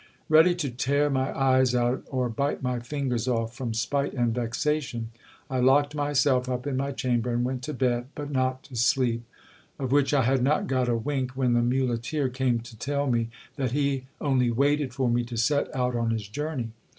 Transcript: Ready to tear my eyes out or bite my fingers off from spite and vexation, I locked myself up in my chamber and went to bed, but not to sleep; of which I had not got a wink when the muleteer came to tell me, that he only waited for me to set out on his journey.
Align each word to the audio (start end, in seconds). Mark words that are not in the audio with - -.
Ready 0.29 0.55
to 0.55 0.71
tear 0.71 1.11
my 1.11 1.31
eyes 1.39 1.75
out 1.75 2.03
or 2.09 2.27
bite 2.27 2.63
my 2.63 2.79
fingers 2.79 3.27
off 3.27 3.53
from 3.55 3.75
spite 3.75 4.13
and 4.15 4.33
vexation, 4.33 5.11
I 5.47 5.59
locked 5.59 5.93
myself 5.93 6.49
up 6.49 6.65
in 6.65 6.75
my 6.75 6.91
chamber 6.91 7.31
and 7.31 7.43
went 7.45 7.61
to 7.65 7.73
bed, 7.75 8.07
but 8.15 8.31
not 8.31 8.63
to 8.63 8.75
sleep; 8.75 9.23
of 9.77 9.91
which 9.91 10.11
I 10.11 10.23
had 10.23 10.41
not 10.41 10.65
got 10.65 10.89
a 10.89 10.97
wink 10.97 11.37
when 11.37 11.53
the 11.53 11.61
muleteer 11.61 12.29
came 12.29 12.61
to 12.61 12.75
tell 12.75 13.05
me, 13.05 13.29
that 13.57 13.73
he 13.73 14.07
only 14.19 14.49
waited 14.49 14.91
for 14.91 15.07
me 15.07 15.23
to 15.25 15.37
set 15.37 15.67
out 15.75 15.95
on 15.95 16.09
his 16.09 16.27
journey. 16.27 16.71